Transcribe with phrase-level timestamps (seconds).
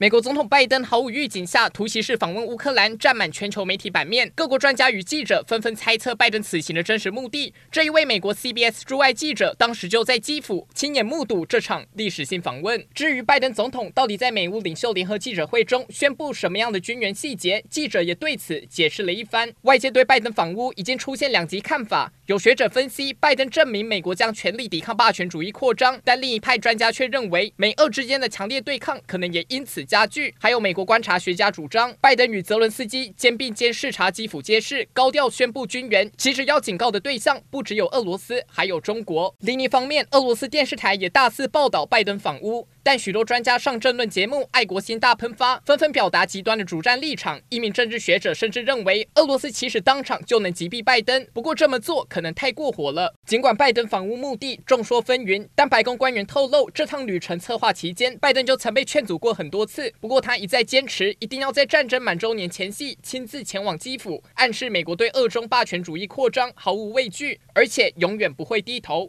[0.00, 4.32] 美国总统拜登毫无预警下突袭式访问乌克兰，占满全球媒体版面。
[4.34, 7.52] 各国专家与记者纷纷猜测拜登此行的真实目的。
[7.70, 12.82] 这一位美国 CBS 驻外记者当时就在基辅亲眼目睹这场历史性访问。
[12.94, 19.52] 至于拜登总统到底在美乌领袖联合记者会中宣布什么样的军援细节，记者也对此解释了一番。
[19.64, 22.10] 外界对拜登访乌已经出现两极看法。
[22.24, 36.08] 有学者分析，拜登证明美国将全力抵抗霸权主义扩张，但另一派专家却认为，美俄之间的强烈对抗可能也因此加剧，还有美国观察学家主张，拜登与泽伦斯基肩并肩视察基辅街市，高调宣布军援。
[36.16, 39.34] 其实要警告的对象不只有俄罗斯，还有中国。
[39.40, 42.68] 另一方面，俄罗斯电视台也大肆报道拜登访乌。
[42.82, 47.40] 但许多专家上政论节目，爱国心大喷发，纷纷表达极端的主战立场。
[47.48, 53.14] 一名政治学者甚至认为，俄罗斯其实当场就能击毙拜登，不过这么做可能太过火了。
[53.26, 59.92] 尽管拜登访乌目的众说纷纭，但白宫官员透露，这趟旅程策划期间，拜登就曾被劝阻过很多次。
[60.00, 69.08] 不过他一再坚持，一定要在战争满周年前夕亲自前往基辅，暗示美国对俄中霸权主义扩张毫无畏惧，而且永远不会低头。